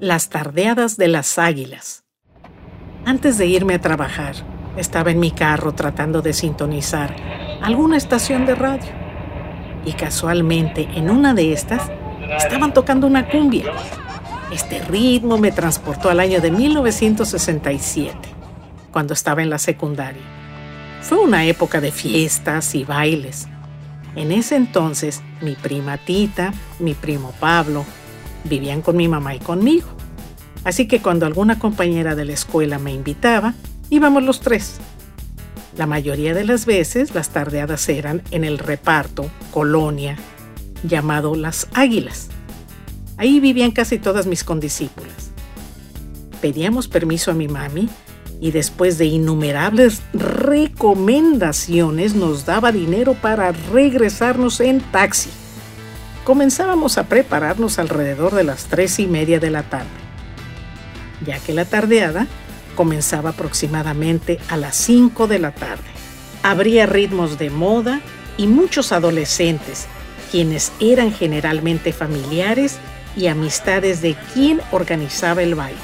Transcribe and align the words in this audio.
Las 0.00 0.28
tardeadas 0.28 0.98
de 0.98 1.08
las 1.08 1.38
águilas. 1.38 2.04
Antes 3.06 3.38
de 3.38 3.46
irme 3.46 3.72
a 3.72 3.80
trabajar, 3.80 4.34
estaba 4.76 5.10
en 5.10 5.18
mi 5.18 5.30
carro 5.30 5.72
tratando 5.72 6.20
de 6.20 6.34
sintonizar 6.34 7.16
alguna 7.62 7.96
estación 7.96 8.44
de 8.44 8.56
radio. 8.56 8.90
Y 9.86 9.94
casualmente 9.94 10.86
en 10.94 11.08
una 11.08 11.32
de 11.32 11.54
estas 11.54 11.90
estaban 12.36 12.74
tocando 12.74 13.06
una 13.06 13.26
cumbia. 13.30 13.72
Este 14.52 14.82
ritmo 14.82 15.38
me 15.38 15.50
transportó 15.50 16.10
al 16.10 16.20
año 16.20 16.42
de 16.42 16.50
1967, 16.50 18.18
cuando 18.92 19.14
estaba 19.14 19.42
en 19.42 19.48
la 19.48 19.58
secundaria. 19.58 20.20
Fue 21.00 21.16
una 21.16 21.46
época 21.46 21.80
de 21.80 21.90
fiestas 21.90 22.74
y 22.74 22.84
bailes. 22.84 23.48
En 24.14 24.30
ese 24.30 24.56
entonces, 24.56 25.22
mi 25.40 25.54
prima 25.54 25.96
Tita, 25.96 26.52
mi 26.80 26.92
primo 26.92 27.32
Pablo, 27.40 27.86
vivían 28.48 28.82
con 28.82 28.96
mi 28.96 29.08
mamá 29.08 29.34
y 29.34 29.38
conmigo. 29.38 29.95
Así 30.66 30.88
que 30.88 31.00
cuando 31.00 31.26
alguna 31.26 31.60
compañera 31.60 32.16
de 32.16 32.24
la 32.24 32.32
escuela 32.32 32.80
me 32.80 32.92
invitaba, 32.92 33.54
íbamos 33.88 34.24
los 34.24 34.40
tres. 34.40 34.78
La 35.78 35.86
mayoría 35.86 36.34
de 36.34 36.44
las 36.44 36.66
veces 36.66 37.14
las 37.14 37.28
tardeadas 37.28 37.88
eran 37.88 38.22
en 38.32 38.42
el 38.42 38.58
reparto, 38.58 39.30
colonia, 39.52 40.16
llamado 40.82 41.36
Las 41.36 41.68
Águilas. 41.72 42.30
Ahí 43.16 43.38
vivían 43.38 43.70
casi 43.70 44.00
todas 44.00 44.26
mis 44.26 44.42
condiscípulas. 44.42 45.30
Pedíamos 46.40 46.88
permiso 46.88 47.30
a 47.30 47.34
mi 47.34 47.46
mami 47.46 47.88
y 48.40 48.50
después 48.50 48.98
de 48.98 49.04
innumerables 49.04 50.02
recomendaciones 50.14 52.16
nos 52.16 52.44
daba 52.44 52.72
dinero 52.72 53.14
para 53.14 53.52
regresarnos 53.52 54.58
en 54.58 54.80
taxi 54.80 55.30
comenzábamos 56.26 56.98
a 56.98 57.04
prepararnos 57.04 57.78
alrededor 57.78 58.34
de 58.34 58.42
las 58.42 58.64
tres 58.64 58.98
y 58.98 59.06
media 59.06 59.38
de 59.38 59.48
la 59.48 59.62
tarde, 59.62 59.86
ya 61.24 61.38
que 61.38 61.52
la 61.52 61.64
tardeada 61.64 62.26
comenzaba 62.74 63.30
aproximadamente 63.30 64.38
a 64.48 64.56
las 64.56 64.76
5 64.76 65.26
de 65.26 65.38
la 65.38 65.52
tarde. 65.52 65.84
Habría 66.42 66.86
ritmos 66.86 67.38
de 67.38 67.50
moda 67.50 68.00
y 68.36 68.46
muchos 68.46 68.92
adolescentes, 68.92 69.86
quienes 70.30 70.72
eran 70.80 71.12
generalmente 71.12 71.92
familiares 71.92 72.76
y 73.16 73.28
amistades 73.28 74.02
de 74.02 74.14
quien 74.34 74.60
organizaba 74.70 75.42
el 75.42 75.54
baile. 75.54 75.78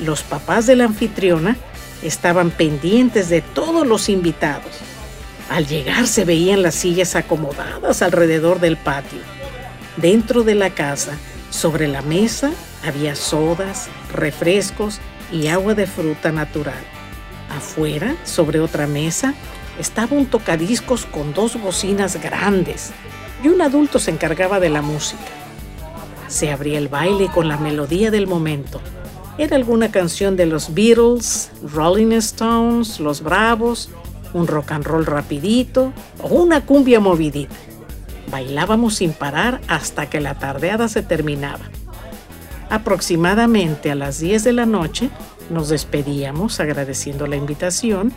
Los 0.00 0.22
papás 0.22 0.66
de 0.66 0.76
la 0.76 0.84
anfitriona 0.84 1.56
estaban 2.02 2.50
pendientes 2.50 3.28
de 3.28 3.42
todos 3.42 3.86
los 3.86 4.08
invitados. 4.08 4.72
Al 5.50 5.66
llegar 5.66 6.06
se 6.06 6.24
veían 6.24 6.62
las 6.62 6.74
sillas 6.74 7.16
acomodadas 7.16 8.00
alrededor 8.00 8.60
del 8.60 8.78
patio 8.78 9.20
Dentro 9.96 10.42
de 10.42 10.56
la 10.56 10.70
casa, 10.70 11.12
sobre 11.50 11.88
la 11.88 12.02
mesa, 12.02 12.52
había 12.84 13.14
sodas, 13.14 13.88
refrescos 14.12 15.00
y 15.32 15.48
agua 15.48 15.74
de 15.74 15.86
fruta 15.86 16.32
natural. 16.32 16.82
Afuera, 17.50 18.16
sobre 18.24 18.60
otra 18.60 18.86
mesa, 18.86 19.34
estaba 19.78 20.16
un 20.16 20.26
tocadiscos 20.26 21.06
con 21.06 21.34
dos 21.34 21.60
bocinas 21.60 22.20
grandes 22.22 22.92
y 23.42 23.48
un 23.48 23.60
adulto 23.60 23.98
se 23.98 24.10
encargaba 24.10 24.60
de 24.60 24.70
la 24.70 24.82
música. 24.82 25.22
Se 26.28 26.50
abría 26.50 26.78
el 26.78 26.88
baile 26.88 27.28
con 27.32 27.48
la 27.48 27.58
melodía 27.58 28.10
del 28.10 28.26
momento. 28.26 28.80
Era 29.36 29.56
alguna 29.56 29.90
canción 29.90 30.36
de 30.36 30.46
los 30.46 30.74
Beatles, 30.74 31.50
Rolling 31.62 32.12
Stones, 32.12 33.00
Los 33.00 33.22
Bravos, 33.22 33.90
un 34.32 34.46
rock 34.46 34.72
and 34.72 34.84
roll 34.84 35.06
rapidito 35.06 35.92
o 36.20 36.28
una 36.28 36.64
cumbia 36.64 37.00
movidita. 37.00 37.54
Bailábamos 38.34 38.96
sin 38.96 39.12
parar 39.12 39.60
hasta 39.68 40.10
que 40.10 40.20
la 40.20 40.34
tardeada 40.34 40.88
se 40.88 41.02
terminaba. 41.02 41.70
Aproximadamente 42.68 43.92
a 43.92 43.94
las 43.94 44.18
10 44.18 44.42
de 44.42 44.52
la 44.52 44.66
noche 44.66 45.08
nos 45.50 45.68
despedíamos 45.68 46.58
agradeciendo 46.58 47.28
la 47.28 47.36
invitación 47.36 48.12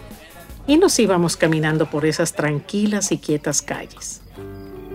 y 0.65 0.77
nos 0.77 0.97
íbamos 0.97 1.37
caminando 1.37 1.85
por 1.91 2.03
esas 2.07 2.33
tranquilas 2.33 3.11
y 3.11 3.19
quietas 3.19 3.61
calles. 3.61 4.21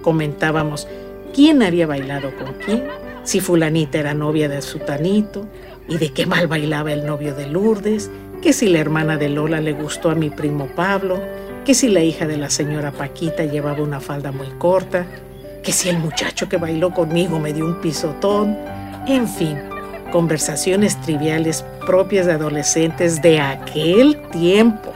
Comentábamos 0.03 0.89
quién 1.33 1.63
había 1.63 1.87
bailado 1.87 2.37
con 2.37 2.55
quién, 2.55 2.83
si 3.23 3.39
fulanita 3.39 4.01
era 4.01 4.15
novia 4.15 4.49
de 4.49 4.61
sutanito 4.61 5.47
y 5.87 5.99
de 5.99 6.13
qué 6.13 6.27
mal 6.27 6.49
bailaba 6.49 6.93
el 6.93 7.07
novio 7.07 7.33
de 7.37 7.47
Lourdes, 7.47 8.11
que 8.43 8.53
si 8.53 8.67
la 8.69 8.81
hermana 8.81 9.19
de 9.19 9.29
Lola 9.29 9.61
le 9.61 9.73
gustó 9.73 10.11
a 10.11 10.17
mi 10.17 10.31
primo 10.31 10.67
Pablo, 10.75 11.23
que 11.65 11.75
si 11.75 11.89
la 11.89 12.01
hija 12.01 12.27
de 12.27 12.37
la 12.37 12.51
señora 12.51 12.91
Paquita 12.91 13.45
llevaba 13.45 13.83
una 13.83 14.01
falda 14.01 14.33
muy 14.33 14.49
corta, 14.59 15.07
que 15.63 15.73
si 15.73 15.89
el 15.89 15.99
muchacho 15.99 16.49
que 16.49 16.57
bailó 16.57 16.93
conmigo 16.93 17.39
me 17.39 17.53
dio 17.53 17.65
un 17.65 17.81
pisotón, 17.81 18.57
en 19.07 19.29
fin, 19.29 19.59
conversaciones 20.11 21.01
triviales 21.01 21.65
propias 21.87 22.27
de 22.27 22.33
adolescentes 22.33 23.23
de 23.23 23.41
aquel 23.41 24.21
tiempo. 24.31 24.93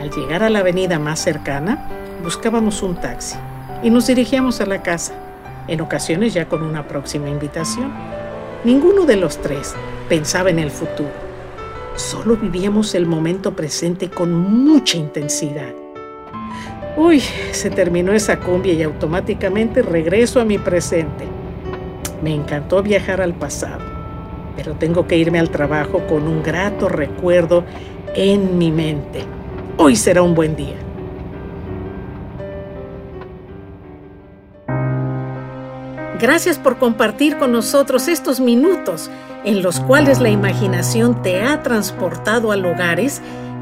Al 0.00 0.10
llegar 0.10 0.44
a 0.44 0.50
la 0.50 0.60
avenida 0.60 0.98
más 1.00 1.18
cercana, 1.20 1.88
buscábamos 2.22 2.82
un 2.82 2.94
taxi 2.96 3.36
y 3.82 3.90
nos 3.90 4.06
dirigíamos 4.06 4.60
a 4.60 4.66
la 4.66 4.82
casa, 4.82 5.14
en 5.66 5.80
ocasiones 5.80 6.32
ya 6.32 6.46
con 6.46 6.62
una 6.62 6.86
próxima 6.86 7.28
invitación. 7.28 7.92
Ninguno 8.64 9.04
de 9.04 9.16
los 9.16 9.38
tres 9.38 9.74
pensaba 10.08 10.50
en 10.50 10.60
el 10.60 10.70
futuro 10.70 11.25
Solo 11.96 12.36
vivíamos 12.36 12.94
el 12.94 13.06
momento 13.06 13.56
presente 13.56 14.10
con 14.10 14.30
mucha 14.32 14.98
intensidad. 14.98 15.74
Uy, 16.94 17.20
se 17.52 17.70
terminó 17.70 18.12
esa 18.12 18.38
cumbia 18.38 18.74
y 18.74 18.82
automáticamente 18.82 19.80
regreso 19.80 20.38
a 20.38 20.44
mi 20.44 20.58
presente. 20.58 21.24
Me 22.22 22.34
encantó 22.34 22.82
viajar 22.82 23.22
al 23.22 23.32
pasado, 23.32 23.80
pero 24.56 24.74
tengo 24.74 25.06
que 25.06 25.16
irme 25.16 25.38
al 25.38 25.48
trabajo 25.48 26.06
con 26.06 26.28
un 26.28 26.42
grato 26.42 26.88
recuerdo 26.90 27.64
en 28.14 28.58
mi 28.58 28.70
mente. 28.70 29.20
Hoy 29.78 29.96
será 29.96 30.20
un 30.20 30.34
buen 30.34 30.54
día. 30.54 30.85
Gracias 36.18 36.58
por 36.58 36.78
compartir 36.78 37.36
con 37.36 37.52
nosotros 37.52 38.08
estos 38.08 38.40
minutos 38.40 39.10
en 39.44 39.62
los 39.62 39.80
cuales 39.80 40.18
la 40.18 40.30
imaginación 40.30 41.20
te 41.22 41.42
ha 41.42 41.62
transportado 41.62 42.52
a 42.52 42.56
lugares 42.56 43.20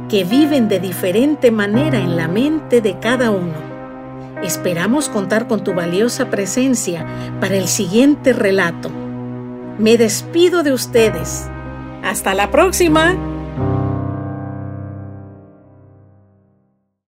que 0.09 0.22
viven 0.22 0.69
de 0.69 0.78
diferente 0.78 1.50
manera 1.50 1.98
en 1.98 2.16
la 2.16 2.28
mente 2.28 2.81
de 2.81 2.98
cada 3.00 3.32
uno. 3.32 3.75
Esperamos 4.43 5.09
contar 5.09 5.48
con 5.48 5.64
tu 5.64 5.75
valiosa 5.75 6.31
presencia 6.31 7.04
para 7.41 7.56
el 7.56 7.66
siguiente 7.66 8.32
relato. 8.32 8.91
Me 9.78 9.97
despido 9.97 10.62
de 10.62 10.72
ustedes. 10.72 11.48
Hasta 12.04 12.34
la 12.34 12.50
próxima. 12.50 13.34